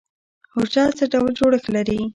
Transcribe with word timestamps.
حجره 0.53 0.91
څه 0.97 1.05
ډول 1.13 1.31
جوړښت 1.39 1.67
لري؟ 1.75 1.99